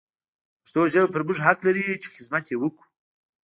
[0.61, 2.87] پښتو ژبه پر موږ حق لري چې حدمت يې وکړو.